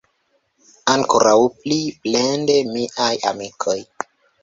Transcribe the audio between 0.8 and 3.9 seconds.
Ankoraŭ pli plende, miaj amikoj!